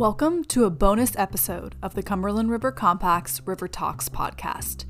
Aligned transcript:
Welcome 0.00 0.44
to 0.44 0.64
a 0.64 0.70
bonus 0.70 1.14
episode 1.18 1.74
of 1.82 1.92
the 1.92 2.02
Cumberland 2.02 2.50
River 2.50 2.72
Compact's 2.72 3.46
River 3.46 3.68
Talks 3.68 4.08
podcast. 4.08 4.86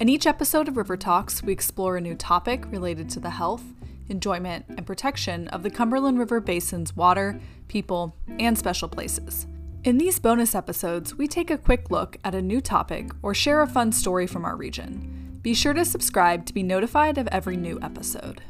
In 0.00 0.08
each 0.08 0.26
episode 0.26 0.68
of 0.68 0.78
River 0.78 0.96
Talks, 0.96 1.42
we 1.42 1.52
explore 1.52 1.98
a 1.98 2.00
new 2.00 2.14
topic 2.14 2.64
related 2.72 3.10
to 3.10 3.20
the 3.20 3.28
health, 3.28 3.62
enjoyment, 4.08 4.64
and 4.70 4.86
protection 4.86 5.48
of 5.48 5.62
the 5.62 5.70
Cumberland 5.70 6.18
River 6.18 6.40
Basin's 6.40 6.96
water, 6.96 7.38
people, 7.68 8.16
and 8.38 8.56
special 8.56 8.88
places. 8.88 9.46
In 9.84 9.98
these 9.98 10.18
bonus 10.18 10.54
episodes, 10.54 11.14
we 11.14 11.28
take 11.28 11.50
a 11.50 11.58
quick 11.58 11.90
look 11.90 12.16
at 12.24 12.34
a 12.34 12.40
new 12.40 12.62
topic 12.62 13.10
or 13.20 13.34
share 13.34 13.60
a 13.60 13.66
fun 13.66 13.92
story 13.92 14.26
from 14.26 14.46
our 14.46 14.56
region. 14.56 15.40
Be 15.42 15.52
sure 15.52 15.74
to 15.74 15.84
subscribe 15.84 16.46
to 16.46 16.54
be 16.54 16.62
notified 16.62 17.18
of 17.18 17.28
every 17.30 17.58
new 17.58 17.78
episode. 17.82 18.40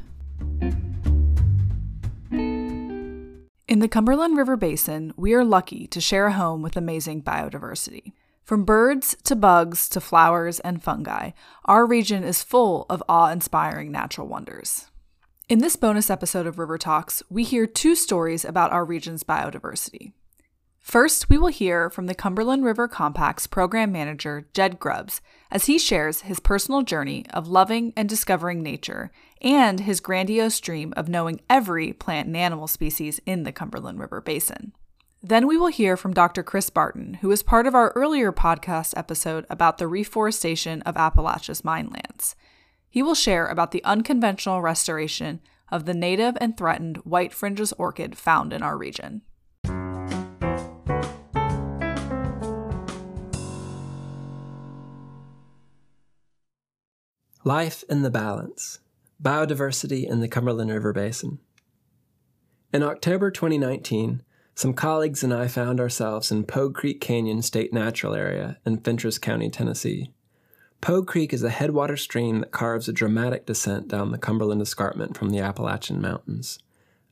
In 3.67 3.79
the 3.79 3.87
Cumberland 3.87 4.37
River 4.37 4.55
Basin, 4.55 5.11
we 5.17 5.33
are 5.33 5.43
lucky 5.43 5.87
to 5.87 5.99
share 5.99 6.27
a 6.27 6.33
home 6.33 6.61
with 6.61 6.77
amazing 6.77 7.23
biodiversity. 7.23 8.13
From 8.43 8.63
birds 8.63 9.17
to 9.23 9.35
bugs 9.35 9.89
to 9.89 9.99
flowers 9.99 10.59
and 10.59 10.83
fungi, 10.83 11.31
our 11.65 11.87
region 11.87 12.23
is 12.23 12.43
full 12.43 12.85
of 12.91 13.01
awe 13.09 13.31
inspiring 13.31 13.91
natural 13.91 14.27
wonders. 14.27 14.91
In 15.49 15.59
this 15.59 15.75
bonus 15.75 16.11
episode 16.11 16.45
of 16.45 16.59
River 16.59 16.77
Talks, 16.77 17.23
we 17.27 17.43
hear 17.43 17.65
two 17.65 17.95
stories 17.95 18.45
about 18.45 18.71
our 18.71 18.85
region's 18.85 19.23
biodiversity. 19.23 20.13
First, 20.77 21.27
we 21.27 21.39
will 21.39 21.47
hear 21.47 21.89
from 21.89 22.05
the 22.05 22.13
Cumberland 22.13 22.63
River 22.63 22.87
Compact's 22.87 23.47
program 23.47 23.91
manager, 23.91 24.47
Jed 24.53 24.79
Grubbs, 24.79 25.21
as 25.49 25.65
he 25.65 25.79
shares 25.79 26.21
his 26.21 26.39
personal 26.39 26.83
journey 26.83 27.25
of 27.31 27.47
loving 27.47 27.93
and 27.97 28.07
discovering 28.07 28.61
nature 28.61 29.11
and 29.41 29.81
his 29.81 29.99
grandiose 29.99 30.59
dream 30.59 30.93
of 30.95 31.09
knowing 31.09 31.41
every 31.49 31.93
plant 31.93 32.27
and 32.27 32.37
animal 32.37 32.67
species 32.67 33.19
in 33.25 33.43
the 33.43 33.51
Cumberland 33.51 33.99
River 33.99 34.21
Basin. 34.21 34.73
Then 35.21 35.47
we 35.47 35.57
will 35.57 35.67
hear 35.67 35.97
from 35.97 36.13
Dr. 36.13 36.43
Chris 36.43 36.69
Barton, 36.69 37.15
who 37.15 37.31
is 37.31 37.41
part 37.41 37.65
of 37.65 37.73
our 37.73 37.91
earlier 37.95 38.31
podcast 38.31 38.95
episode 38.95 39.45
about 39.49 39.79
the 39.79 39.87
reforestation 39.87 40.81
of 40.83 40.97
Appalachia's 40.97 41.63
minelands. 41.63 42.35
He 42.89 43.01
will 43.01 43.15
share 43.15 43.47
about 43.47 43.71
the 43.71 43.83
unconventional 43.83 44.61
restoration 44.61 45.41
of 45.71 45.85
the 45.85 45.93
native 45.95 46.37
and 46.39 46.55
threatened 46.55 46.97
white 46.97 47.33
fringeless 47.33 47.73
orchid 47.77 48.15
found 48.17 48.53
in 48.53 48.61
our 48.61 48.77
region. 48.77 49.23
Life 57.43 57.83
in 57.89 58.01
the 58.01 58.09
Balance 58.09 58.79
Biodiversity 59.21 60.05
in 60.05 60.19
the 60.19 60.27
Cumberland 60.27 60.69
River 60.71 60.91
Basin. 60.91 61.39
In 62.73 62.83
October 62.83 63.31
2019, 63.31 64.21
some 64.55 64.73
colleagues 64.73 65.23
and 65.23 65.33
I 65.33 65.47
found 65.47 65.79
ourselves 65.79 66.31
in 66.31 66.43
Pogue 66.43 66.75
Creek 66.75 66.99
Canyon 66.99 67.41
State 67.41 67.73
Natural 67.73 68.13
Area 68.13 68.57
in 68.65 68.79
Fentress 68.79 69.17
County, 69.17 69.49
Tennessee. 69.49 70.11
Pogue 70.81 71.07
Creek 71.07 71.33
is 71.33 71.43
a 71.43 71.49
headwater 71.49 71.95
stream 71.95 72.41
that 72.41 72.51
carves 72.51 72.89
a 72.89 72.93
dramatic 72.93 73.45
descent 73.45 73.87
down 73.87 74.11
the 74.11 74.17
Cumberland 74.17 74.61
Escarpment 74.61 75.17
from 75.17 75.29
the 75.29 75.39
Appalachian 75.39 76.01
Mountains. 76.01 76.59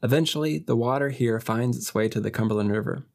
Eventually, 0.04 0.58
the 0.60 0.76
water 0.76 1.10
here 1.10 1.40
finds 1.40 1.78
its 1.78 1.96
way 1.96 2.10
to 2.10 2.20
the 2.20 2.32
Cumberland 2.32 2.72
River. 2.72 3.06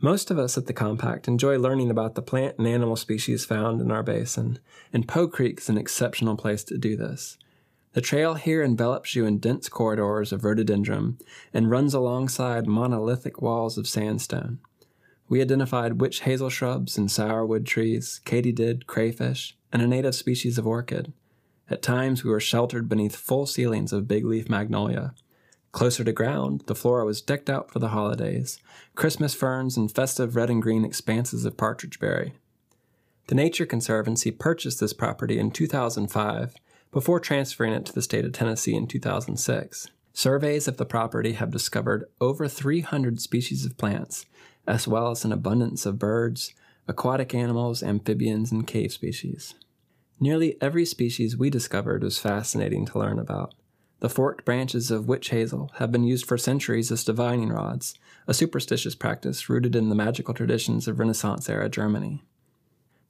Most 0.00 0.30
of 0.30 0.38
us 0.38 0.56
at 0.56 0.66
the 0.66 0.72
Compact 0.72 1.26
enjoy 1.26 1.58
learning 1.58 1.90
about 1.90 2.14
the 2.14 2.22
plant 2.22 2.58
and 2.58 2.66
animal 2.66 2.96
species 2.96 3.44
found 3.44 3.80
in 3.80 3.90
our 3.90 4.02
basin, 4.04 4.60
and 4.92 5.08
Pogue 5.08 5.32
Creek 5.32 5.60
is 5.60 5.68
an 5.68 5.78
exceptional 5.78 6.36
place 6.36 6.62
to 6.64 6.78
do 6.78 6.96
this. 6.96 7.38
The 7.94 8.00
trail 8.00 8.34
here 8.34 8.60
envelops 8.60 9.14
you 9.14 9.24
in 9.24 9.38
dense 9.38 9.68
corridors 9.68 10.32
of 10.32 10.44
rhododendron 10.44 11.18
and 11.52 11.70
runs 11.70 11.94
alongside 11.94 12.66
monolithic 12.66 13.40
walls 13.40 13.78
of 13.78 13.86
sandstone. 13.86 14.58
We 15.28 15.40
identified 15.40 16.00
witch 16.00 16.20
hazel 16.20 16.50
shrubs 16.50 16.98
and 16.98 17.08
sourwood 17.08 17.64
trees, 17.64 18.20
katydid, 18.24 18.86
crayfish, 18.86 19.56
and 19.72 19.80
a 19.80 19.86
native 19.86 20.16
species 20.16 20.58
of 20.58 20.66
orchid. 20.66 21.12
At 21.70 21.82
times, 21.82 22.24
we 22.24 22.30
were 22.30 22.40
sheltered 22.40 22.88
beneath 22.88 23.14
full 23.14 23.46
ceilings 23.46 23.92
of 23.92 24.08
big 24.08 24.24
leaf 24.24 24.50
magnolia. 24.50 25.14
Closer 25.70 26.02
to 26.02 26.12
ground, 26.12 26.64
the 26.66 26.74
flora 26.74 27.04
was 27.04 27.22
decked 27.22 27.48
out 27.48 27.70
for 27.70 27.78
the 27.78 27.88
holidays 27.88 28.58
Christmas 28.96 29.34
ferns 29.34 29.76
and 29.76 29.90
festive 29.90 30.34
red 30.34 30.50
and 30.50 30.60
green 30.60 30.84
expanses 30.84 31.44
of 31.44 31.56
partridge 31.56 32.00
berry. 32.00 32.34
The 33.28 33.36
Nature 33.36 33.66
Conservancy 33.66 34.32
purchased 34.32 34.80
this 34.80 34.92
property 34.92 35.38
in 35.38 35.52
2005 35.52 36.56
before 36.94 37.18
transferring 37.18 37.72
it 37.72 37.84
to 37.84 37.92
the 37.92 38.00
state 38.00 38.24
of 38.24 38.32
Tennessee 38.32 38.76
in 38.76 38.86
2006. 38.86 39.90
Surveys 40.12 40.68
of 40.68 40.76
the 40.76 40.86
property 40.86 41.32
have 41.32 41.50
discovered 41.50 42.04
over 42.20 42.46
300 42.46 43.20
species 43.20 43.66
of 43.66 43.76
plants, 43.76 44.26
as 44.64 44.86
well 44.86 45.10
as 45.10 45.24
an 45.24 45.32
abundance 45.32 45.84
of 45.84 45.98
birds, 45.98 46.54
aquatic 46.86 47.34
animals, 47.34 47.82
amphibians, 47.82 48.52
and 48.52 48.68
cave 48.68 48.92
species. 48.92 49.54
Nearly 50.20 50.56
every 50.60 50.84
species 50.84 51.36
we 51.36 51.50
discovered 51.50 52.04
was 52.04 52.20
fascinating 52.20 52.86
to 52.86 52.98
learn 53.00 53.18
about. 53.18 53.54
The 53.98 54.08
forked 54.08 54.44
branches 54.44 54.92
of 54.92 55.08
witch 55.08 55.30
hazel 55.30 55.72
have 55.78 55.90
been 55.90 56.04
used 56.04 56.26
for 56.26 56.38
centuries 56.38 56.92
as 56.92 57.02
divining 57.02 57.48
rods, 57.48 57.98
a 58.28 58.34
superstitious 58.34 58.94
practice 58.94 59.48
rooted 59.48 59.74
in 59.74 59.88
the 59.88 59.96
magical 59.96 60.32
traditions 60.32 60.86
of 60.86 61.00
Renaissance 61.00 61.48
era 61.48 61.68
Germany. 61.68 62.22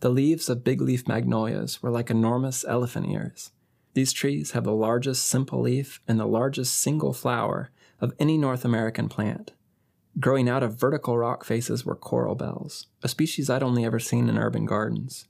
The 0.00 0.08
leaves 0.08 0.48
of 0.48 0.64
big 0.64 0.80
leaf 0.80 1.06
magnolias 1.06 1.82
were 1.82 1.90
like 1.90 2.10
enormous 2.10 2.64
elephant 2.66 3.10
ears. 3.10 3.50
These 3.94 4.12
trees 4.12 4.50
have 4.50 4.64
the 4.64 4.72
largest 4.72 5.26
simple 5.26 5.60
leaf 5.60 6.00
and 6.06 6.18
the 6.18 6.26
largest 6.26 6.78
single 6.78 7.12
flower 7.12 7.70
of 8.00 8.12
any 8.18 8.36
North 8.36 8.64
American 8.64 9.08
plant. 9.08 9.52
Growing 10.20 10.48
out 10.48 10.62
of 10.62 10.78
vertical 10.78 11.16
rock 11.16 11.44
faces 11.44 11.84
were 11.84 11.96
coral 11.96 12.34
bells, 12.34 12.86
a 13.02 13.08
species 13.08 13.48
I'd 13.48 13.62
only 13.62 13.84
ever 13.84 13.98
seen 13.98 14.28
in 14.28 14.38
urban 14.38 14.66
gardens. 14.66 15.26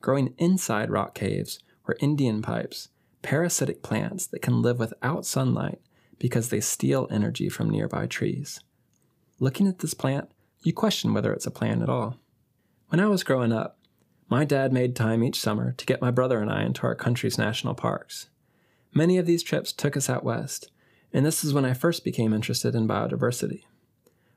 Growing 0.00 0.34
inside 0.38 0.90
rock 0.90 1.14
caves 1.14 1.60
were 1.86 1.96
Indian 2.00 2.42
pipes, 2.42 2.88
parasitic 3.22 3.82
plants 3.82 4.26
that 4.26 4.42
can 4.42 4.62
live 4.62 4.78
without 4.78 5.26
sunlight 5.26 5.80
because 6.18 6.48
they 6.48 6.60
steal 6.60 7.08
energy 7.10 7.48
from 7.48 7.70
nearby 7.70 8.06
trees. 8.06 8.60
Looking 9.38 9.66
at 9.66 9.80
this 9.80 9.94
plant, 9.94 10.30
you 10.62 10.72
question 10.72 11.14
whether 11.14 11.32
it's 11.32 11.46
a 11.46 11.50
plant 11.50 11.82
at 11.82 11.88
all. 11.88 12.18
When 12.88 13.00
I 13.00 13.06
was 13.06 13.24
growing 13.24 13.52
up, 13.52 13.78
my 14.30 14.44
dad 14.44 14.72
made 14.72 14.94
time 14.94 15.24
each 15.24 15.40
summer 15.40 15.72
to 15.72 15.84
get 15.84 16.00
my 16.00 16.12
brother 16.12 16.40
and 16.40 16.50
I 16.50 16.62
into 16.62 16.84
our 16.84 16.94
country's 16.94 17.36
national 17.36 17.74
parks. 17.74 18.28
Many 18.94 19.18
of 19.18 19.26
these 19.26 19.42
trips 19.42 19.72
took 19.72 19.96
us 19.96 20.08
out 20.08 20.24
west, 20.24 20.70
and 21.12 21.26
this 21.26 21.44
is 21.44 21.52
when 21.52 21.64
I 21.64 21.74
first 21.74 22.04
became 22.04 22.32
interested 22.32 22.76
in 22.76 22.86
biodiversity. 22.86 23.64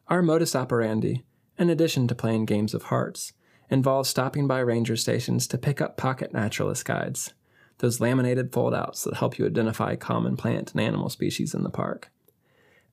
Our 0.07 0.23
modus 0.23 0.55
operandi, 0.55 1.23
in 1.59 1.69
addition 1.69 2.07
to 2.07 2.15
playing 2.15 2.45
games 2.45 2.73
of 2.73 2.83
hearts, 2.83 3.33
involves 3.69 4.09
stopping 4.09 4.47
by 4.47 4.59
ranger 4.59 4.95
stations 4.95 5.47
to 5.47 5.59
pick 5.59 5.79
up 5.79 5.95
pocket 5.95 6.33
naturalist 6.33 6.85
guides, 6.85 7.33
those 7.77 7.99
laminated 7.99 8.51
foldouts 8.51 9.03
that 9.03 9.17
help 9.17 9.37
you 9.37 9.45
identify 9.45 9.95
common 9.95 10.35
plant 10.35 10.71
and 10.71 10.81
animal 10.81 11.09
species 11.09 11.53
in 11.53 11.61
the 11.61 11.69
park. 11.69 12.11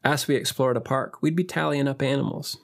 As 0.04 0.28
we 0.28 0.36
explored 0.36 0.76
a 0.76 0.80
park, 0.80 1.22
we'd 1.22 1.36
be 1.36 1.44
tallying 1.44 1.88
up 1.88 2.02
animals. 2.02 2.58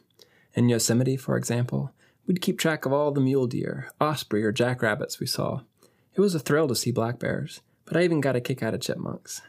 In 0.55 0.69
Yosemite, 0.69 1.17
for 1.17 1.37
example, 1.37 1.93
We'd 2.27 2.41
keep 2.41 2.59
track 2.59 2.85
of 2.85 2.93
all 2.93 3.13
the 3.13 3.21
mule 3.21 3.47
deer, 3.47 3.89
osprey, 4.01 4.43
or 4.43 4.51
jackrabbits 4.51 5.21
we 5.21 5.27
saw. 5.27 5.61
It 6.15 6.21
was 6.21 6.35
a 6.35 6.41
thrill 6.41 6.67
to 6.69 6.75
see 6.75 6.91
black 6.91 7.19
bears, 7.21 7.61
but 7.85 7.97
I 7.97 8.03
even 8.03 8.21
got 8.21 8.35
a 8.35 8.41
kick 8.41 8.63
out 8.63 8.75
of 8.75 8.81
chipmunks. 8.81 9.43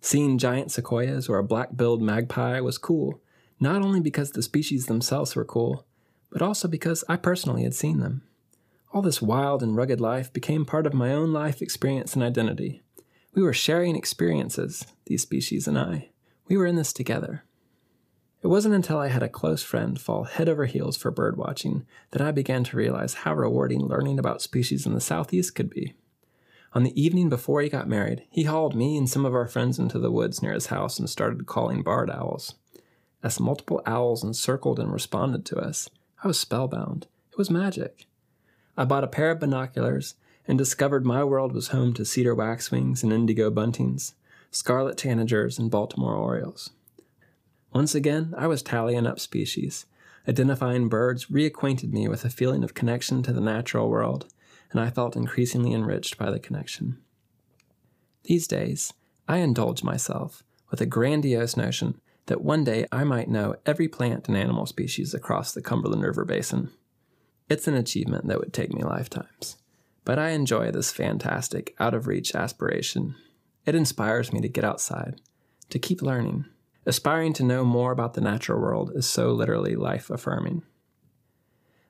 Seeing 0.00 0.38
giant 0.38 0.70
sequoias 0.70 1.28
or 1.28 1.38
a 1.38 1.44
black 1.44 1.76
billed 1.76 2.00
magpie 2.00 2.60
was 2.60 2.78
cool, 2.78 3.20
not 3.60 3.82
only 3.82 4.00
because 4.00 4.30
the 4.30 4.42
species 4.42 4.86
themselves 4.86 5.36
were 5.36 5.44
cool, 5.44 5.84
but 6.30 6.40
also 6.40 6.68
because 6.68 7.04
I 7.08 7.16
personally 7.16 7.64
had 7.64 7.74
seen 7.74 8.00
them. 8.00 8.22
All 8.92 9.02
this 9.02 9.20
wild 9.20 9.62
and 9.62 9.76
rugged 9.76 10.00
life 10.00 10.32
became 10.32 10.64
part 10.64 10.86
of 10.86 10.94
my 10.94 11.12
own 11.12 11.32
life 11.32 11.60
experience 11.60 12.14
and 12.14 12.22
identity. 12.22 12.82
We 13.34 13.42
were 13.42 13.52
sharing 13.52 13.94
experiences, 13.94 14.86
these 15.04 15.22
species 15.22 15.68
and 15.68 15.78
I. 15.78 16.10
We 16.48 16.56
were 16.56 16.66
in 16.66 16.76
this 16.76 16.94
together. 16.94 17.44
It 18.46 18.50
wasn't 18.50 18.76
until 18.76 18.98
I 18.98 19.08
had 19.08 19.24
a 19.24 19.28
close 19.28 19.64
friend 19.64 20.00
fall 20.00 20.22
head 20.22 20.48
over 20.48 20.66
heels 20.66 20.96
for 20.96 21.10
birdwatching 21.10 21.84
that 22.12 22.22
I 22.22 22.30
began 22.30 22.62
to 22.62 22.76
realize 22.76 23.14
how 23.14 23.34
rewarding 23.34 23.84
learning 23.84 24.20
about 24.20 24.40
species 24.40 24.86
in 24.86 24.94
the 24.94 25.00
Southeast 25.00 25.56
could 25.56 25.68
be. 25.68 25.94
On 26.72 26.84
the 26.84 27.02
evening 27.02 27.28
before 27.28 27.60
he 27.60 27.68
got 27.68 27.88
married, 27.88 28.22
he 28.30 28.44
hauled 28.44 28.76
me 28.76 28.96
and 28.96 29.10
some 29.10 29.26
of 29.26 29.34
our 29.34 29.48
friends 29.48 29.80
into 29.80 29.98
the 29.98 30.12
woods 30.12 30.42
near 30.42 30.52
his 30.52 30.66
house 30.66 31.00
and 31.00 31.10
started 31.10 31.46
calling 31.46 31.82
barred 31.82 32.08
owls. 32.08 32.54
As 33.20 33.40
multiple 33.40 33.82
owls 33.84 34.22
encircled 34.22 34.78
and 34.78 34.92
responded 34.92 35.44
to 35.46 35.58
us, 35.58 35.90
I 36.22 36.28
was 36.28 36.38
spellbound. 36.38 37.08
It 37.32 37.38
was 37.38 37.50
magic. 37.50 38.06
I 38.76 38.84
bought 38.84 39.02
a 39.02 39.08
pair 39.08 39.32
of 39.32 39.40
binoculars 39.40 40.14
and 40.46 40.56
discovered 40.56 41.04
my 41.04 41.24
world 41.24 41.52
was 41.52 41.68
home 41.70 41.94
to 41.94 42.04
cedar 42.04 42.36
waxwings 42.36 43.02
and 43.02 43.12
indigo 43.12 43.50
buntings, 43.50 44.12
scarlet 44.52 44.96
tanagers, 44.96 45.58
and 45.58 45.68
Baltimore 45.68 46.14
orioles. 46.14 46.70
Once 47.76 47.94
again, 47.94 48.32
I 48.38 48.46
was 48.46 48.62
tallying 48.62 49.06
up 49.06 49.20
species. 49.20 49.84
Identifying 50.26 50.88
birds 50.88 51.26
reacquainted 51.26 51.92
me 51.92 52.08
with 52.08 52.24
a 52.24 52.30
feeling 52.30 52.64
of 52.64 52.72
connection 52.72 53.22
to 53.22 53.34
the 53.34 53.40
natural 53.42 53.90
world, 53.90 54.32
and 54.70 54.80
I 54.80 54.88
felt 54.88 55.14
increasingly 55.14 55.74
enriched 55.74 56.16
by 56.16 56.30
the 56.30 56.38
connection. 56.38 56.96
These 58.22 58.48
days, 58.48 58.94
I 59.28 59.40
indulge 59.40 59.84
myself 59.84 60.42
with 60.70 60.80
a 60.80 60.86
grandiose 60.86 61.54
notion 61.54 62.00
that 62.28 62.40
one 62.40 62.64
day 62.64 62.86
I 62.90 63.04
might 63.04 63.28
know 63.28 63.56
every 63.66 63.88
plant 63.88 64.26
and 64.26 64.38
animal 64.38 64.64
species 64.64 65.12
across 65.12 65.52
the 65.52 65.60
Cumberland 65.60 66.02
River 66.02 66.24
Basin. 66.24 66.70
It's 67.50 67.68
an 67.68 67.74
achievement 67.74 68.26
that 68.28 68.38
would 68.40 68.54
take 68.54 68.72
me 68.72 68.84
lifetimes. 68.84 69.58
But 70.02 70.18
I 70.18 70.30
enjoy 70.30 70.70
this 70.70 70.92
fantastic, 70.92 71.74
out 71.78 71.92
of 71.92 72.06
reach 72.06 72.34
aspiration. 72.34 73.16
It 73.66 73.74
inspires 73.74 74.32
me 74.32 74.40
to 74.40 74.48
get 74.48 74.64
outside, 74.64 75.20
to 75.68 75.78
keep 75.78 76.00
learning. 76.00 76.46
Aspiring 76.88 77.32
to 77.34 77.42
know 77.42 77.64
more 77.64 77.90
about 77.90 78.14
the 78.14 78.20
natural 78.20 78.60
world 78.60 78.92
is 78.94 79.08
so 79.08 79.32
literally 79.32 79.74
life 79.74 80.08
affirming. 80.08 80.62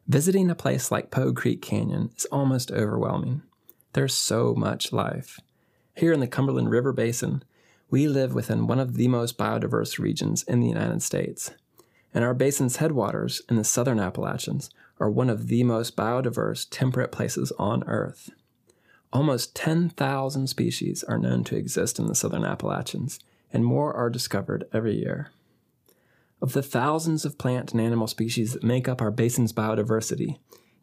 Visiting 0.08 0.50
a 0.50 0.54
place 0.54 0.90
like 0.90 1.10
Pogue 1.10 1.36
Creek 1.36 1.60
Canyon 1.60 2.10
is 2.16 2.24
almost 2.26 2.72
overwhelming. 2.72 3.42
There's 3.92 4.14
so 4.14 4.54
much 4.54 4.94
life. 4.94 5.38
Here 5.94 6.14
in 6.14 6.20
the 6.20 6.26
Cumberland 6.26 6.70
River 6.70 6.94
Basin, 6.94 7.44
we 7.90 8.08
live 8.08 8.34
within 8.34 8.66
one 8.66 8.78
of 8.80 8.94
the 8.94 9.08
most 9.08 9.36
biodiverse 9.36 9.98
regions 9.98 10.42
in 10.44 10.60
the 10.60 10.68
United 10.68 11.02
States, 11.02 11.50
and 12.14 12.24
our 12.24 12.34
basin's 12.34 12.76
headwaters 12.76 13.42
in 13.50 13.56
the 13.56 13.64
southern 13.64 14.00
Appalachians 14.00 14.70
are 14.98 15.10
one 15.10 15.28
of 15.28 15.48
the 15.48 15.62
most 15.62 15.94
biodiverse 15.94 16.66
temperate 16.70 17.12
places 17.12 17.52
on 17.58 17.84
Earth. 17.84 18.30
Almost 19.12 19.54
10,000 19.54 20.46
species 20.46 21.04
are 21.04 21.18
known 21.18 21.44
to 21.44 21.56
exist 21.56 21.98
in 21.98 22.06
the 22.06 22.14
southern 22.14 22.44
Appalachians, 22.44 23.20
and 23.56 23.64
more 23.64 23.94
are 23.94 24.10
discovered 24.10 24.66
every 24.70 24.98
year. 24.98 25.30
Of 26.42 26.52
the 26.52 26.62
thousands 26.62 27.24
of 27.24 27.38
plant 27.38 27.72
and 27.72 27.80
animal 27.80 28.06
species 28.06 28.52
that 28.52 28.62
make 28.62 28.86
up 28.86 29.00
our 29.00 29.10
basin's 29.10 29.50
biodiversity, 29.50 30.36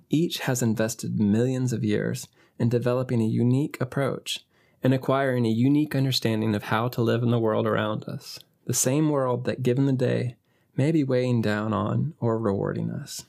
each 0.09 0.39
has 0.39 0.63
invested 0.63 1.19
millions 1.19 1.71
of 1.71 1.83
years 1.83 2.27
in 2.57 2.69
developing 2.69 3.21
a 3.21 3.27
unique 3.27 3.77
approach 3.79 4.39
and 4.81 4.91
acquiring 4.91 5.45
a 5.45 5.49
unique 5.49 5.93
understanding 5.93 6.55
of 6.55 6.63
how 6.63 6.87
to 6.87 7.03
live 7.03 7.21
in 7.21 7.29
the 7.29 7.37
world 7.37 7.67
around 7.67 8.05
us, 8.05 8.39
the 8.65 8.73
same 8.73 9.11
world 9.11 9.45
that, 9.45 9.61
given 9.61 9.85
the 9.85 9.93
day, 9.93 10.35
may 10.75 10.91
be 10.91 11.03
weighing 11.03 11.43
down 11.43 11.73
on 11.73 12.15
or 12.19 12.39
rewarding 12.39 12.89
us. 12.89 13.25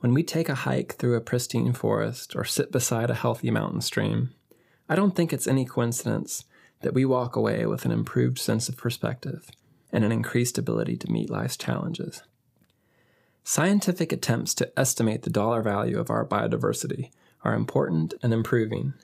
When 0.00 0.12
we 0.12 0.24
take 0.24 0.48
a 0.48 0.56
hike 0.66 0.96
through 0.96 1.14
a 1.14 1.20
pristine 1.20 1.74
forest 1.74 2.34
or 2.34 2.44
sit 2.44 2.72
beside 2.72 3.08
a 3.08 3.14
healthy 3.14 3.52
mountain 3.52 3.82
stream, 3.82 4.34
I 4.88 4.96
don't 4.96 5.14
think 5.14 5.32
it's 5.32 5.46
any 5.46 5.64
coincidence 5.64 6.44
that 6.84 6.94
we 6.94 7.04
walk 7.04 7.34
away 7.34 7.66
with 7.66 7.84
an 7.84 7.90
improved 7.90 8.38
sense 8.38 8.68
of 8.68 8.76
perspective 8.76 9.50
and 9.90 10.04
an 10.04 10.12
increased 10.12 10.58
ability 10.58 10.96
to 10.98 11.10
meet 11.10 11.30
life's 11.30 11.56
challenges. 11.56 12.22
Scientific 13.42 14.12
attempts 14.12 14.54
to 14.54 14.78
estimate 14.78 15.22
the 15.22 15.30
dollar 15.30 15.62
value 15.62 15.98
of 15.98 16.10
our 16.10 16.24
biodiversity 16.24 17.10
are 17.42 17.54
important 17.54 18.14
and 18.22 18.32
improving. 18.32 18.94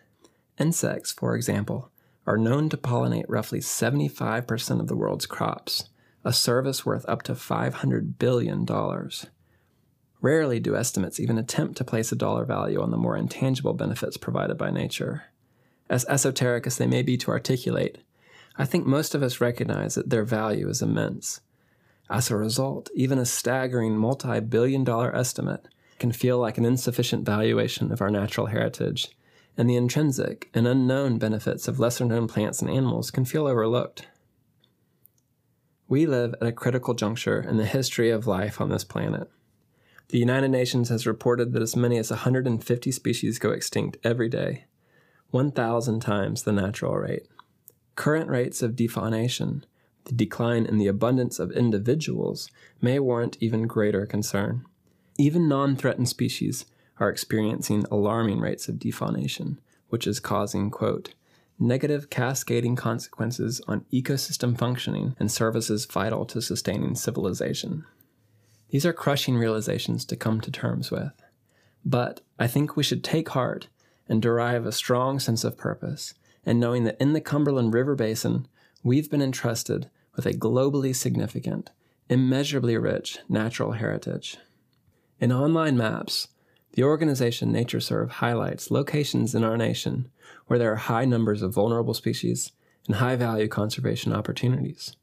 Insects, 0.58 1.12
for 1.12 1.34
example, 1.34 1.90
are 2.26 2.38
known 2.38 2.68
to 2.68 2.76
pollinate 2.76 3.26
roughly 3.28 3.60
75% 3.60 4.80
of 4.80 4.86
the 4.88 4.96
world's 4.96 5.26
crops, 5.26 5.88
a 6.24 6.32
service 6.32 6.86
worth 6.86 7.08
up 7.08 7.22
to 7.22 7.32
$500 7.32 8.18
billion. 8.18 8.66
Rarely 10.22 10.60
do 10.60 10.76
estimates 10.76 11.18
even 11.18 11.38
attempt 11.38 11.76
to 11.78 11.84
place 11.84 12.12
a 12.12 12.16
dollar 12.16 12.44
value 12.44 12.80
on 12.80 12.90
the 12.90 12.96
more 12.96 13.16
intangible 13.16 13.72
benefits 13.72 14.16
provided 14.16 14.58
by 14.58 14.70
nature. 14.70 15.24
As 15.90 16.06
esoteric 16.08 16.68
as 16.68 16.78
they 16.78 16.86
may 16.86 17.02
be 17.02 17.16
to 17.16 17.32
articulate, 17.32 17.98
I 18.56 18.64
think 18.64 18.86
most 18.86 19.12
of 19.12 19.24
us 19.24 19.40
recognize 19.40 19.96
that 19.96 20.08
their 20.08 20.22
value 20.22 20.68
is 20.68 20.82
immense. 20.82 21.40
As 22.08 22.30
a 22.30 22.36
result, 22.36 22.88
even 22.94 23.18
a 23.18 23.26
staggering 23.26 23.96
multi 23.96 24.38
billion 24.38 24.84
dollar 24.84 25.14
estimate 25.14 25.66
can 25.98 26.12
feel 26.12 26.38
like 26.38 26.58
an 26.58 26.64
insufficient 26.64 27.26
valuation 27.26 27.90
of 27.90 28.00
our 28.00 28.08
natural 28.08 28.46
heritage, 28.46 29.08
and 29.56 29.68
the 29.68 29.74
intrinsic 29.74 30.48
and 30.54 30.68
unknown 30.68 31.18
benefits 31.18 31.66
of 31.66 31.80
lesser 31.80 32.04
known 32.04 32.28
plants 32.28 32.62
and 32.62 32.70
animals 32.70 33.10
can 33.10 33.24
feel 33.24 33.48
overlooked. 33.48 34.06
We 35.88 36.06
live 36.06 36.36
at 36.40 36.46
a 36.46 36.52
critical 36.52 36.94
juncture 36.94 37.40
in 37.40 37.56
the 37.56 37.66
history 37.66 38.10
of 38.10 38.28
life 38.28 38.60
on 38.60 38.68
this 38.68 38.84
planet. 38.84 39.28
The 40.10 40.18
United 40.18 40.52
Nations 40.52 40.88
has 40.88 41.04
reported 41.04 41.52
that 41.52 41.62
as 41.62 41.74
many 41.74 41.98
as 41.98 42.10
150 42.10 42.92
species 42.92 43.40
go 43.40 43.50
extinct 43.50 43.98
every 44.04 44.28
day, 44.28 44.66
1,000 45.30 46.00
times 46.00 46.42
the 46.42 46.52
natural 46.52 46.96
rate. 46.96 47.28
Current 47.94 48.28
rates 48.28 48.62
of 48.62 48.76
defaunation, 48.76 49.64
the 50.04 50.12
decline 50.12 50.66
in 50.66 50.78
the 50.78 50.86
abundance 50.86 51.38
of 51.38 51.52
individuals, 51.52 52.50
may 52.80 52.98
warrant 52.98 53.36
even 53.40 53.66
greater 53.66 54.06
concern. 54.06 54.64
Even 55.18 55.48
non 55.48 55.76
threatened 55.76 56.08
species 56.08 56.66
are 56.98 57.08
experiencing 57.08 57.84
alarming 57.90 58.40
rates 58.40 58.68
of 58.68 58.76
defaunation, 58.76 59.58
which 59.88 60.06
is 60.06 60.20
causing, 60.20 60.70
quote, 60.70 61.14
negative 61.58 62.08
cascading 62.08 62.74
consequences 62.74 63.60
on 63.68 63.84
ecosystem 63.92 64.56
functioning 64.56 65.14
and 65.20 65.30
services 65.30 65.84
vital 65.84 66.24
to 66.24 66.40
sustaining 66.40 66.94
civilization. 66.94 67.84
These 68.70 68.86
are 68.86 68.92
crushing 68.92 69.36
realizations 69.36 70.04
to 70.06 70.16
come 70.16 70.40
to 70.40 70.50
terms 70.50 70.90
with. 70.90 71.12
But 71.84 72.20
I 72.38 72.46
think 72.46 72.76
we 72.76 72.82
should 72.82 73.04
take 73.04 73.30
heart 73.30 73.68
and 74.10 74.20
derive 74.20 74.66
a 74.66 74.72
strong 74.72 75.20
sense 75.20 75.44
of 75.44 75.56
purpose 75.56 76.14
and 76.44 76.58
knowing 76.58 76.84
that 76.84 77.00
in 77.00 77.12
the 77.12 77.20
Cumberland 77.20 77.72
River 77.72 77.94
Basin, 77.94 78.48
we've 78.82 79.10
been 79.10 79.22
entrusted 79.22 79.88
with 80.16 80.26
a 80.26 80.32
globally 80.32 80.94
significant, 80.94 81.70
immeasurably 82.08 82.76
rich 82.76 83.18
natural 83.28 83.72
heritage. 83.72 84.36
In 85.20 85.32
online 85.32 85.76
maps, 85.76 86.28
the 86.72 86.82
organization 86.82 87.52
NatureServe 87.52 88.10
highlights 88.10 88.70
locations 88.70 89.34
in 89.34 89.44
our 89.44 89.56
nation 89.56 90.10
where 90.46 90.58
there 90.58 90.72
are 90.72 90.76
high 90.76 91.04
numbers 91.04 91.40
of 91.40 91.54
vulnerable 91.54 91.94
species 91.94 92.52
and 92.86 92.96
high 92.96 93.16
value 93.16 93.46
conservation 93.48 94.12
opportunities. 94.12 94.96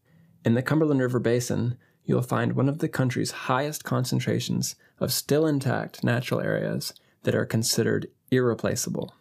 In 0.43 0.53
the 0.53 0.61
Cumberland 0.61 0.99
River 0.99 1.19
Basin, 1.19 1.77
you'll 2.03 2.21
find 2.21 2.53
one 2.53 2.67
of 2.67 2.79
the 2.79 2.89
country's 2.89 3.31
highest 3.31 3.83
concentrations 3.83 4.75
of 4.99 5.13
still 5.13 5.45
intact 5.45 6.03
natural 6.03 6.41
areas 6.41 6.93
that 7.27 7.35
are 7.35 7.45
considered 7.45 8.07
irreplaceable. 8.31 9.13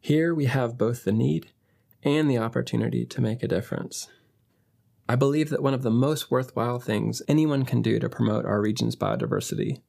Here 0.00 0.34
we 0.34 0.46
have 0.46 0.78
both 0.78 1.04
the 1.04 1.12
need 1.12 1.48
and 2.02 2.30
the 2.30 2.38
opportunity 2.38 3.04
to 3.04 3.20
make 3.20 3.42
a 3.42 3.46
difference. 3.46 4.08
I 5.06 5.16
believe 5.16 5.50
that 5.50 5.62
one 5.62 5.74
of 5.74 5.82
the 5.82 5.90
most 5.90 6.30
worthwhile 6.30 6.78
things 6.78 7.20
anyone 7.28 7.66
can 7.66 7.82
do 7.82 7.98
to 7.98 8.08
promote 8.08 8.46
our 8.46 8.62
region's 8.62 8.96
biodiversity 8.96 9.82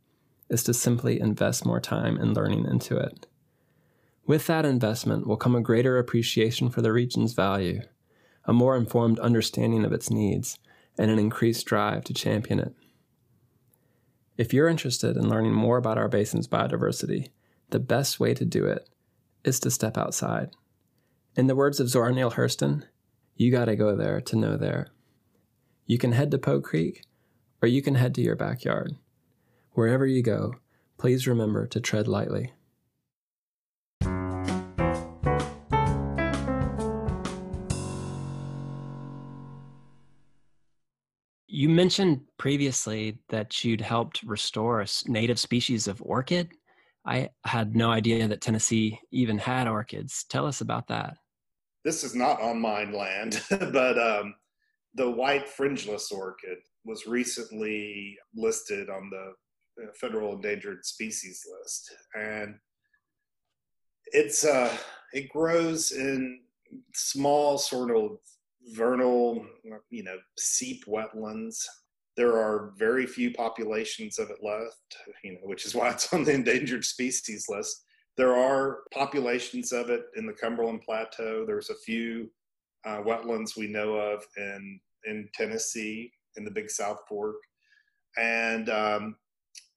is 0.50 0.62
to 0.64 0.74
simply 0.74 1.22
invest 1.22 1.66
more 1.66 1.80
time 1.80 2.18
in 2.18 2.34
learning 2.34 2.66
into 2.66 2.98
it. 2.98 3.28
With 4.26 4.46
that 4.48 4.66
investment 4.66 5.26
will 5.26 5.38
come 5.38 5.56
a 5.56 5.62
greater 5.62 5.98
appreciation 5.98 6.70
for 6.70 6.82
the 6.82 6.92
region's 6.92 7.32
value, 7.32 7.80
a 8.44 8.52
more 8.52 8.76
informed 8.76 9.20
understanding 9.20 9.86
of 9.86 9.94
its 9.94 10.10
needs, 10.10 10.60
and 10.98 11.10
an 11.10 11.18
increased 11.18 11.66
drive 11.66 12.04
to 12.04 12.14
champion 12.14 12.60
it. 12.60 12.76
If 14.38 14.54
you're 14.54 14.68
interested 14.68 15.18
in 15.18 15.30
learning 15.30 15.54
more 15.54 15.78
about 15.78 15.98
our 15.98 16.08
basin's 16.08 16.48
biodiversity, 16.48 17.30
the 17.72 17.80
best 17.80 18.20
way 18.20 18.36
to 18.36 18.46
do 18.46 18.66
it 18.66 18.88
is 19.44 19.60
to 19.62 19.72
step 19.72 19.98
outside. 19.98 20.52
In 21.36 21.48
the 21.48 21.56
words 21.56 21.80
of 21.80 21.90
Zora 21.90 22.14
Neale 22.14 22.32
Hurston, 22.32 22.84
you 23.36 23.52
gotta 23.52 23.76
go 23.76 23.96
there 23.96 24.22
to 24.22 24.36
know 24.36 24.56
there. 24.56 24.90
You 25.88 25.98
can 25.98 26.12
head 26.12 26.30
to 26.32 26.38
Pogue 26.38 26.64
Creek, 26.64 27.06
or 27.64 27.68
you 27.68 27.82
can 27.82 27.96
head 27.96 28.14
to 28.16 28.22
your 28.22 28.36
backyard. 28.36 28.96
Wherever 29.72 30.06
you 30.06 30.22
go, 30.22 30.54
please 30.98 31.28
remember 31.28 31.66
to 31.68 31.80
tread 31.80 32.08
lightly. 32.08 32.54
You 41.58 41.70
mentioned 41.70 42.22
previously 42.38 43.18
that 43.30 43.64
you'd 43.64 43.82
helped 43.82 44.22
restore 44.22 44.82
a 44.82 44.88
native 45.08 45.40
species 45.40 45.88
of 45.88 46.00
orchid. 46.04 46.52
I 47.04 47.32
had 47.46 47.76
no 47.76 47.90
idea 47.90 48.28
that 48.28 48.42
Tennessee 48.42 49.00
even 49.10 49.40
had 49.40 49.68
orchids. 49.68 50.24
Tell 50.30 50.46
us 50.46 50.62
about 50.62 50.88
that. 50.90 51.18
This 51.84 52.04
is 52.04 52.14
not 52.14 52.40
on 52.40 52.62
mine 52.62 52.94
land, 52.94 53.42
but 53.50 53.98
um, 53.98 54.36
the 54.94 55.10
white 55.10 55.50
fringeless 55.50 56.12
orchid 56.12 56.60
was 56.86 57.08
recently 57.08 58.16
listed 58.36 58.92
on 58.92 59.10
the 59.10 59.84
uh, 59.84 59.88
federal 60.00 60.34
endangered 60.34 60.86
species 60.86 61.44
list, 61.60 61.92
and 62.14 62.54
it's 64.14 64.46
uh, 64.46 64.78
it 65.12 65.28
grows 65.30 65.92
in 65.92 66.42
small 66.94 67.58
sort 67.58 67.90
of 67.90 68.20
vernal, 68.74 69.46
you 69.90 70.04
know, 70.04 70.18
seep 70.38 70.86
wetlands. 70.86 71.58
There 72.16 72.38
are 72.38 72.74
very 72.78 73.06
few 73.06 73.32
populations 73.32 74.18
of 74.18 74.30
it 74.30 74.38
left, 74.42 74.98
you 75.24 75.34
know, 75.34 75.42
which 75.44 75.66
is 75.66 75.76
why 75.76 75.92
it's 75.92 76.12
on 76.14 76.24
the 76.24 76.34
endangered 76.34 76.84
species 76.84 77.46
list. 77.50 77.84
There 78.18 78.36
are 78.36 78.80
populations 78.92 79.72
of 79.72 79.90
it 79.92 80.06
in 80.16 80.26
the 80.26 80.34
Cumberland 80.34 80.82
Plateau. 80.82 81.46
There's 81.46 81.70
a 81.70 81.76
few 81.86 82.32
uh, 82.86 83.02
wetlands 83.02 83.56
we 83.56 83.68
know 83.68 83.96
of 83.96 84.26
in 84.38 84.80
in 85.06 85.30
Tennessee 85.34 86.12
in 86.36 86.44
the 86.44 86.52
Big 86.52 86.70
South 86.70 87.00
Fork, 87.08 87.36
and 88.18 88.70
um, 88.70 89.16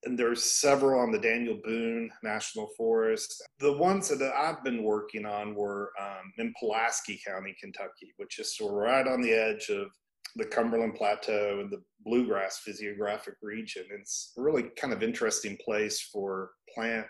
and 0.05 0.19
there's 0.19 0.43
several 0.43 1.01
on 1.01 1.13
the 1.13 1.19
Daniel 1.19 1.59
Boone 1.63 2.11
National 2.23 2.69
Forest. 2.77 3.43
The 3.59 3.73
ones 3.73 4.09
that 4.09 4.23
I've 4.23 4.65
been 4.65 4.83
working 4.83 5.27
on 5.27 5.55
were 5.55 5.93
um, 6.01 6.33
in 6.39 6.55
Pulaski 6.59 7.21
County, 7.27 7.55
Kentucky, 7.61 8.15
which 8.17 8.39
is 8.39 8.57
right 8.63 9.07
on 9.07 9.21
the 9.21 9.33
edge 9.33 9.69
of 9.69 9.89
the 10.37 10.45
Cumberland 10.45 10.95
Plateau 10.95 11.61
and 11.61 11.71
the 11.71 11.83
bluegrass 12.05 12.59
physiographic 12.59 13.35
region. 13.43 13.85
It's 13.91 14.33
a 14.39 14.43
really 14.43 14.65
kind 14.77 14.93
of 14.93 15.03
interesting 15.03 15.59
place 15.65 16.01
for 16.01 16.53
plant 16.75 17.07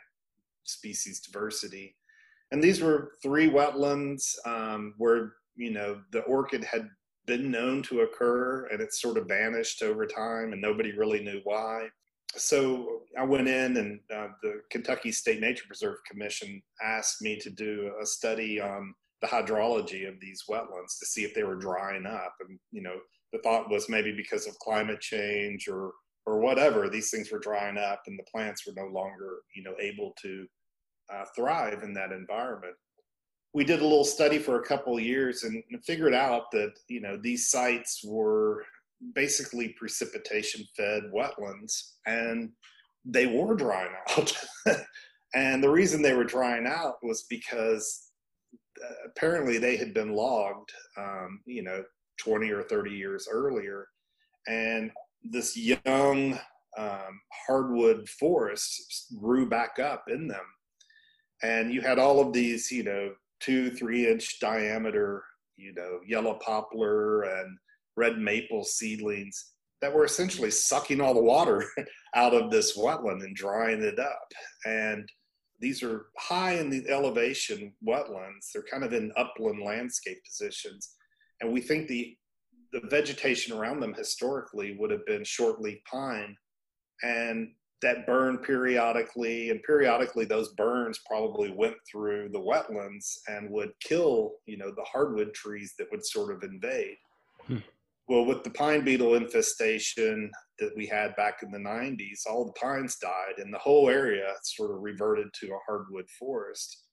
species 0.64 1.20
diversity. 1.20 1.96
And 2.50 2.62
these 2.62 2.80
were 2.80 3.12
three 3.22 3.48
wetlands 3.48 4.34
um, 4.46 4.94
where, 4.98 5.34
you 5.54 5.70
know, 5.70 6.00
the 6.10 6.22
orchid 6.22 6.64
had 6.64 6.88
been 7.26 7.50
known 7.50 7.82
to 7.84 8.00
occur 8.00 8.66
and 8.72 8.80
it 8.80 8.92
sort 8.92 9.18
of 9.18 9.28
vanished 9.28 9.82
over 9.82 10.06
time 10.06 10.52
and 10.52 10.60
nobody 10.60 10.92
really 10.92 11.22
knew 11.22 11.40
why. 11.44 11.88
So 12.36 13.02
I 13.18 13.24
went 13.24 13.48
in 13.48 13.76
and 13.76 14.00
uh, 14.14 14.28
the 14.42 14.60
Kentucky 14.70 15.10
State 15.10 15.40
Nature 15.40 15.64
Preserve 15.66 15.96
Commission 16.08 16.62
asked 16.82 17.22
me 17.22 17.36
to 17.38 17.50
do 17.50 17.92
a 18.00 18.06
study 18.06 18.60
on 18.60 18.94
the 19.20 19.26
hydrology 19.26 20.08
of 20.08 20.14
these 20.20 20.44
wetlands 20.48 20.98
to 20.98 21.06
see 21.06 21.24
if 21.24 21.34
they 21.34 21.42
were 21.42 21.56
drying 21.56 22.06
up. 22.06 22.34
And, 22.46 22.58
you 22.72 22.82
know, 22.82 22.96
the 23.32 23.40
thought 23.40 23.70
was 23.70 23.88
maybe 23.88 24.12
because 24.12 24.46
of 24.46 24.58
climate 24.60 25.00
change 25.00 25.68
or, 25.68 25.92
or 26.24 26.38
whatever, 26.38 26.88
these 26.88 27.10
things 27.10 27.30
were 27.30 27.38
drying 27.38 27.76
up 27.76 28.02
and 28.06 28.18
the 28.18 28.30
plants 28.30 28.64
were 28.66 28.74
no 28.76 28.88
longer, 28.88 29.40
you 29.54 29.62
know, 29.62 29.74
able 29.80 30.14
to 30.22 30.46
uh, 31.12 31.24
thrive 31.34 31.82
in 31.82 31.92
that 31.94 32.12
environment. 32.12 32.74
We 33.52 33.64
did 33.64 33.80
a 33.80 33.86
little 33.86 34.04
study 34.04 34.38
for 34.38 34.60
a 34.60 34.64
couple 34.64 34.96
of 34.96 35.02
years 35.02 35.42
and 35.42 35.62
figured 35.84 36.14
out 36.14 36.52
that, 36.52 36.72
you 36.88 37.00
know, 37.00 37.18
these 37.20 37.50
sites 37.50 38.02
were 38.04 38.64
basically 39.14 39.74
precipitation 39.78 40.64
fed 40.76 41.04
wetlands 41.14 41.92
and 42.06 42.50
they 43.04 43.26
were 43.26 43.54
drying 43.54 43.92
out. 44.16 44.32
and 45.34 45.62
the 45.62 45.70
reason 45.70 46.02
they 46.02 46.14
were 46.14 46.24
drying 46.24 46.66
out 46.66 46.96
was 47.02 47.24
because 47.30 48.10
uh, 48.82 48.94
apparently 49.06 49.58
they 49.58 49.76
had 49.76 49.94
been 49.94 50.12
logged, 50.12 50.70
um, 50.98 51.40
you 51.46 51.62
know, 51.62 51.82
20 52.18 52.50
or 52.50 52.62
30 52.62 52.90
years 52.90 53.28
earlier. 53.30 53.86
And 54.46 54.90
this 55.22 55.56
young 55.56 56.38
um, 56.78 57.20
hardwood 57.46 58.08
forest 58.08 59.14
grew 59.18 59.48
back 59.48 59.78
up 59.78 60.04
in 60.08 60.28
them. 60.28 60.44
And 61.42 61.72
you 61.72 61.80
had 61.80 61.98
all 61.98 62.20
of 62.20 62.32
these, 62.32 62.70
you 62.70 62.84
know, 62.84 63.12
two, 63.40 63.70
three 63.70 64.10
inch 64.10 64.40
diameter, 64.40 65.22
you 65.56 65.72
know, 65.74 66.00
yellow 66.06 66.38
poplar 66.44 67.22
and 67.22 67.58
red 67.96 68.18
maple 68.18 68.64
seedlings 68.64 69.52
that 69.80 69.92
were 69.92 70.04
essentially 70.04 70.50
sucking 70.50 71.00
all 71.00 71.14
the 71.14 71.22
water 71.22 71.64
out 72.14 72.34
of 72.34 72.50
this 72.50 72.76
wetland 72.76 73.24
and 73.24 73.34
drying 73.34 73.82
it 73.82 73.98
up. 73.98 74.28
And 74.64 75.08
these 75.58 75.82
are 75.82 76.06
high 76.18 76.54
in 76.54 76.70
the 76.70 76.88
elevation 76.88 77.72
wetlands. 77.86 78.50
They're 78.52 78.62
kind 78.62 78.84
of 78.84 78.92
in 78.92 79.12
upland 79.16 79.62
landscape 79.62 80.18
positions. 80.24 80.96
And 81.40 81.52
we 81.52 81.60
think 81.60 81.88
the, 81.88 82.16
the 82.72 82.82
vegetation 82.88 83.56
around 83.56 83.80
them 83.80 83.94
historically 83.94 84.76
would 84.78 84.90
have 84.90 85.06
been 85.06 85.22
shortleaf 85.22 85.82
pine. 85.90 86.36
And 87.02 87.52
that 87.82 88.06
burned 88.06 88.42
periodically, 88.42 89.50
and 89.50 89.62
periodically 89.62 90.26
those 90.26 90.52
burns 90.52 91.00
probably 91.06 91.50
went 91.50 91.76
through 91.90 92.28
the 92.30 92.38
wetlands 92.38 93.18
and 93.26 93.50
would 93.50 93.72
kill, 93.82 94.32
you 94.44 94.58
know, 94.58 94.70
the 94.70 94.84
hardwood 94.84 95.32
trees 95.32 95.74
that 95.78 95.90
would 95.90 96.04
sort 96.04 96.34
of 96.34 96.42
invade. 96.42 96.96
Hmm. 97.46 97.58
Well, 98.10 98.26
with 98.26 98.42
the 98.42 98.50
pine 98.50 98.82
beetle 98.82 99.14
infestation 99.14 100.32
that 100.58 100.72
we 100.76 100.84
had 100.84 101.14
back 101.14 101.44
in 101.44 101.52
the 101.52 101.58
90s, 101.58 102.26
all 102.28 102.44
the 102.44 102.60
pines 102.60 102.96
died 102.96 103.38
and 103.38 103.54
the 103.54 103.58
whole 103.58 103.88
area 103.88 104.34
sort 104.42 104.72
of 104.72 104.82
reverted 104.82 105.28
to 105.34 105.46
a 105.52 105.58
hardwood 105.64 106.10
forest. 106.18 106.86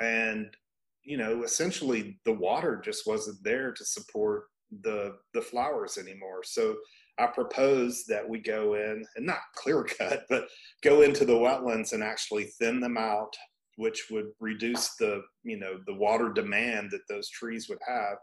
And, 0.00 0.56
you 1.02 1.16
know, 1.16 1.42
essentially 1.42 2.20
the 2.24 2.34
water 2.34 2.80
just 2.82 3.08
wasn't 3.08 3.42
there 3.42 3.72
to 3.72 3.84
support 3.84 4.44
the 4.84 5.16
the 5.34 5.42
flowers 5.42 5.98
anymore. 5.98 6.44
So 6.44 6.76
I 7.18 7.26
propose 7.26 8.04
that 8.04 8.26
we 8.26 8.38
go 8.38 8.74
in 8.74 9.04
and 9.16 9.26
not 9.26 9.40
clear 9.56 9.82
cut, 9.98 10.26
but 10.30 10.46
go 10.84 11.02
into 11.02 11.24
the 11.24 11.34
wetlands 11.34 11.92
and 11.92 12.04
actually 12.04 12.44
thin 12.60 12.78
them 12.78 12.96
out, 12.96 13.34
which 13.78 14.04
would 14.12 14.26
reduce 14.38 14.94
the, 14.94 15.22
you 15.42 15.58
know, 15.58 15.80
the 15.88 15.94
water 15.94 16.32
demand 16.32 16.92
that 16.92 17.08
those 17.08 17.28
trees 17.30 17.68
would 17.68 17.80
have 17.84 18.18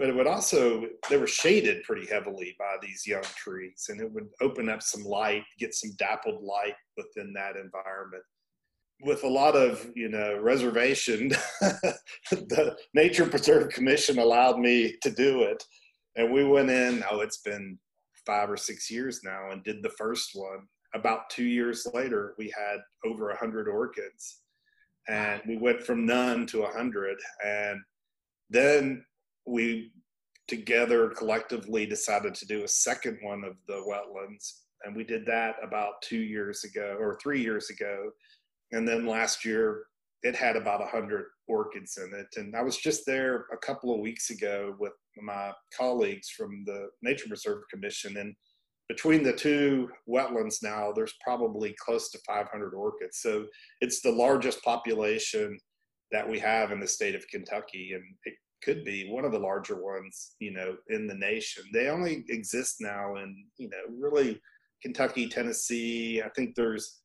but 0.00 0.08
it 0.08 0.16
would 0.16 0.26
also 0.26 0.86
they 1.10 1.18
were 1.18 1.26
shaded 1.26 1.82
pretty 1.84 2.06
heavily 2.06 2.56
by 2.58 2.76
these 2.80 3.06
young 3.06 3.22
trees 3.36 3.86
and 3.90 4.00
it 4.00 4.10
would 4.10 4.28
open 4.40 4.70
up 4.70 4.82
some 4.82 5.04
light 5.04 5.44
get 5.58 5.74
some 5.74 5.90
dappled 5.98 6.42
light 6.42 6.74
within 6.96 7.34
that 7.34 7.56
environment. 7.56 8.22
With 9.02 9.24
a 9.24 9.28
lot 9.28 9.54
of 9.54 9.86
you 9.94 10.08
know 10.08 10.38
reservation 10.40 11.28
the 12.30 12.76
nature 12.94 13.26
preserve 13.26 13.68
commission 13.68 14.18
allowed 14.18 14.58
me 14.58 14.96
to 15.02 15.10
do 15.10 15.42
it. 15.42 15.62
And 16.16 16.32
we 16.32 16.44
went 16.44 16.70
in 16.70 17.04
oh 17.10 17.20
it's 17.20 17.42
been 17.42 17.78
five 18.26 18.50
or 18.50 18.56
six 18.56 18.90
years 18.90 19.20
now 19.22 19.50
and 19.50 19.62
did 19.62 19.82
the 19.82 19.90
first 19.90 20.30
one. 20.32 20.66
About 20.94 21.28
two 21.28 21.44
years 21.44 21.86
later 21.92 22.34
we 22.38 22.50
had 22.56 22.78
over 23.04 23.30
a 23.30 23.38
hundred 23.38 23.68
orchids 23.68 24.40
and 25.08 25.42
we 25.46 25.58
went 25.58 25.82
from 25.82 26.06
none 26.06 26.46
to 26.46 26.62
a 26.62 26.72
hundred. 26.72 27.18
And 27.44 27.80
then 28.48 29.04
we 29.50 29.92
together 30.48 31.08
collectively 31.10 31.86
decided 31.86 32.34
to 32.34 32.46
do 32.46 32.64
a 32.64 32.68
second 32.68 33.18
one 33.22 33.44
of 33.44 33.54
the 33.68 33.84
wetlands. 33.88 34.52
And 34.84 34.96
we 34.96 35.04
did 35.04 35.24
that 35.26 35.56
about 35.62 36.02
two 36.02 36.18
years 36.18 36.64
ago 36.64 36.96
or 36.98 37.18
three 37.22 37.40
years 37.40 37.70
ago. 37.70 38.10
And 38.72 38.86
then 38.86 39.06
last 39.06 39.44
year 39.44 39.84
it 40.22 40.34
had 40.34 40.56
about 40.56 40.80
100 40.80 41.26
orchids 41.48 41.98
in 41.98 42.18
it. 42.18 42.26
And 42.36 42.54
i 42.54 42.62
was 42.62 42.76
just 42.76 43.06
there 43.06 43.46
a 43.52 43.56
couple 43.58 43.94
of 43.94 44.00
weeks 44.00 44.30
ago 44.30 44.74
with 44.78 44.92
my 45.22 45.52
colleagues 45.76 46.30
from 46.30 46.64
the 46.66 46.88
nature 47.02 47.28
preserve 47.28 47.62
commission. 47.70 48.16
And 48.16 48.34
between 48.88 49.22
the 49.22 49.32
two 49.32 49.88
wetlands 50.08 50.62
now 50.62 50.92
there's 50.92 51.14
probably 51.22 51.74
close 51.78 52.10
to 52.10 52.18
500 52.26 52.74
orchids. 52.74 53.18
So 53.18 53.46
it's 53.80 54.00
the 54.00 54.12
largest 54.12 54.62
population 54.64 55.58
that 56.10 56.28
we 56.28 56.40
have 56.40 56.72
in 56.72 56.80
the 56.80 56.88
state 56.88 57.14
of 57.14 57.28
kentucky. 57.28 57.92
And 57.94 58.02
it 58.24 58.34
could 58.62 58.84
be 58.84 59.10
one 59.10 59.24
of 59.24 59.32
the 59.32 59.38
larger 59.38 59.82
ones, 59.82 60.36
you 60.38 60.52
know, 60.52 60.76
in 60.88 61.06
the 61.06 61.14
nation. 61.14 61.64
They 61.72 61.88
only 61.88 62.24
exist 62.28 62.76
now 62.80 63.16
in, 63.16 63.44
you 63.56 63.68
know, 63.68 63.96
really 63.98 64.40
Kentucky, 64.82 65.28
Tennessee. 65.28 66.22
I 66.22 66.28
think 66.30 66.54
there's 66.54 67.00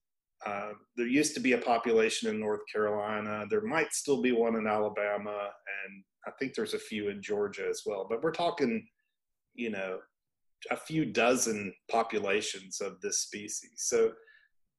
uh, 0.45 0.71
there 0.95 1.07
used 1.07 1.33
to 1.33 1.39
be 1.39 1.53
a 1.53 1.57
population 1.57 2.29
in 2.29 2.39
North 2.39 2.61
Carolina. 2.71 3.45
There 3.49 3.61
might 3.61 3.93
still 3.93 4.21
be 4.21 4.31
one 4.31 4.55
in 4.55 4.67
Alabama, 4.67 5.49
and 5.85 6.03
I 6.27 6.31
think 6.37 6.53
there's 6.53 6.73
a 6.73 6.79
few 6.79 7.09
in 7.09 7.21
Georgia 7.21 7.67
as 7.67 7.81
well. 7.85 8.05
But 8.07 8.21
we're 8.21 8.31
talking, 8.31 8.85
you 9.55 9.71
know, 9.71 9.99
a 10.71 10.77
few 10.77 11.05
dozen 11.05 11.73
populations 11.89 12.79
of 12.81 12.99
this 13.01 13.19
species. 13.19 13.73
So 13.77 14.11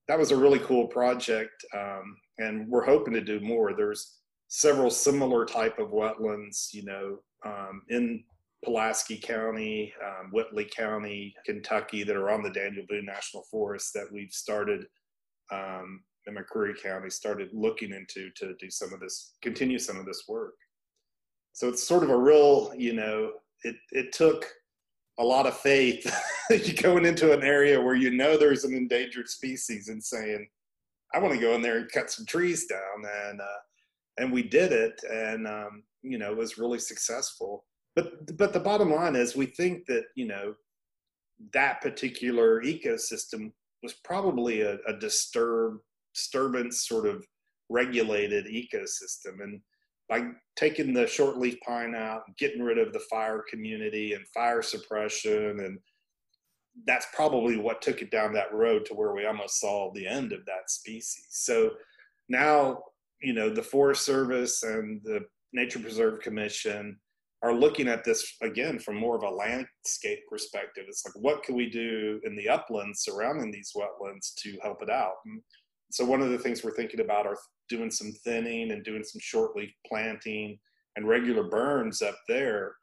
that 0.09 0.19
was 0.19 0.31
a 0.31 0.37
really 0.37 0.61
cool 0.61 0.87
project, 0.87 1.65
um, 1.75 2.17
and 2.39 2.69
we're 2.69 2.85
hoping 2.85 3.15
to 3.15 3.21
do 3.21 3.41
more. 3.41 3.75
There's 3.75 4.19
several 4.49 4.91
similar 4.91 5.45
type 5.45 5.79
of 5.79 5.91
wetlands, 5.91 6.73
you 6.73 6.85
know, 6.85 7.19
um, 7.45 7.83
in 7.89 8.23
Pulaski 8.65 9.19
County, 9.19 9.93
um, 10.05 10.31
Whitley 10.33 10.65
County, 10.65 11.35
Kentucky, 11.45 12.05
that 12.05 12.17
are 12.17 12.31
on 12.31 12.43
the 12.43 12.51
Daniel 12.51 12.85
Boone 12.89 13.07
National 13.07 13.45
Forest 13.51 13.93
that 13.95 14.07
we've 14.13 14.33
started 14.33 14.87
um, 15.53 16.03
in 16.27 16.35
McCreary 16.35 16.81
County, 16.81 17.11
started 17.11 17.49
looking 17.53 17.93
into 17.93 18.31
to 18.37 18.55
do 18.59 18.71
some 18.71 18.93
of 18.93 19.01
this, 19.01 19.35
continue 19.43 19.79
some 19.79 19.99
of 19.99 20.07
this 20.07 20.25
work. 20.29 20.55
So 21.53 21.69
it's 21.69 21.87
sort 21.87 22.03
of 22.03 22.11
a 22.11 22.19
real, 22.19 22.73
you 22.77 22.93
know, 22.93 23.33
it 23.63 23.77
it 23.93 24.13
took 24.13 24.47
a 25.19 25.25
lot 25.25 25.47
of 25.47 25.57
faith 25.57 26.05
going 26.83 27.07
into 27.07 27.33
an 27.33 27.43
area 27.43 27.81
where 27.81 27.95
you 27.95 28.11
know 28.11 28.37
there's 28.37 28.65
an 28.65 28.75
endangered 28.75 29.29
species 29.29 29.89
and 29.89 30.03
saying, 30.03 30.47
I 31.15 31.19
want 31.19 31.33
to 31.35 31.41
go 31.41 31.55
in 31.55 31.63
there 31.63 31.79
and 31.79 31.91
cut 31.91 32.11
some 32.11 32.27
trees 32.27 32.67
down 32.67 33.11
and 33.29 33.41
uh, 33.41 33.61
and 34.19 34.33
we 34.33 34.43
did 34.43 34.73
it 34.73 35.01
and 35.11 35.47
um, 35.47 35.83
you 36.03 36.19
know 36.19 36.31
it 36.31 36.39
was 36.39 36.59
really 36.59 36.79
successful. 36.79 37.65
But 37.95 38.37
but 38.37 38.53
the 38.53 38.61
bottom 38.61 38.93
line 38.93 39.17
is 39.17 39.37
we 39.37 39.47
think 39.47 39.87
that 39.87 40.05
you 40.15 40.27
know 40.27 40.55
that 41.53 41.81
particular 41.81 42.63
ecosystem 42.63 43.53
was 43.83 43.95
probably 44.05 44.63
a, 44.63 44.79
a 44.87 44.95
disturbed 44.99 45.81
disturbance 46.15 46.89
sort 46.89 47.07
of 47.07 47.25
regulated 47.69 48.47
ecosystem. 48.47 49.43
And 49.43 49.61
by 50.09 50.31
taking 50.57 50.95
the 50.95 51.03
shortleaf 51.03 51.59
pine 51.67 51.95
out 51.95 52.23
getting 52.39 52.63
rid 52.63 52.79
of 52.79 52.93
the 52.93 53.01
fire 53.11 53.45
community 53.51 54.15
and 54.15 54.27
fire 54.29 54.63
suppression 54.63 55.61
and 55.61 55.79
that's 56.87 57.07
probably 57.15 57.57
what 57.57 57.81
took 57.81 58.03
it 58.03 58.11
down 58.11 58.33
that 58.35 58.53
road 58.53 58.85
to 58.85 58.95
where 58.95 59.15
we 59.15 59.25
almost 59.25 59.61
saw 59.61 59.91
the 59.93 60.07
end 60.07 60.33
of 60.33 60.45
that 60.45 60.69
species. 60.71 61.27
So 61.31 61.71
now 62.29 62.83
you 63.21 63.33
know 63.33 63.51
the 63.51 63.63
Forest 63.63 64.05
Service 64.05 64.63
and 64.63 65.01
the 65.05 65.21
Nature 65.53 65.79
Preserve 65.79 66.21
Commission 66.21 66.99
are 67.43 67.55
looking 67.55 67.89
at 67.89 68.05
this 68.05 68.35
again 68.43 68.79
from 68.79 68.97
more 68.97 69.17
of 69.17 69.23
a 69.23 69.35
landscape 69.35 70.21
perspective. 70.29 70.85
It's 70.89 71.05
like 71.05 71.15
what 71.23 71.43
can 71.43 71.55
we 71.55 71.71
do 71.71 72.21
in 72.25 72.37
the 72.37 72.49
uplands 72.49 73.03
surrounding 73.03 73.51
these 73.51 73.73
wetlands 73.77 74.35
to 74.43 74.59
help 74.63 74.83
it 74.83 74.91
out? 74.91 75.15
And 75.27 75.41
so 75.91 76.05
one 76.05 76.23
of 76.23 76.31
the 76.31 76.39
things 76.39 76.65
we're 76.65 76.75
thinking 76.75 77.01
about 77.01 77.27
are 77.27 77.39
doing 77.69 77.91
some 77.91 78.13
thinning 78.25 78.73
and 78.73 78.85
doing 78.85 79.05
some 79.05 79.21
shortleaf 79.21 79.73
planting 79.87 80.59
and 80.97 81.07
regular 81.07 81.45
burns 81.45 82.03
up 82.03 82.17
there 82.27 82.75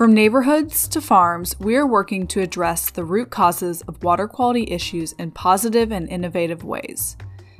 From 0.00 0.14
neighborhoods 0.14 0.88
to 0.88 1.00
farms, 1.02 1.54
we 1.60 1.76
are 1.76 1.86
working 1.86 2.26
to 2.28 2.40
address 2.40 2.88
the 2.88 3.04
root 3.04 3.28
causes 3.28 3.82
of 3.82 4.02
water 4.02 4.26
quality 4.26 4.64
issues 4.70 5.12
in 5.18 5.30
positive 5.30 5.92
and 5.92 6.08
innovative 6.08 6.64
ways. 6.64 7.18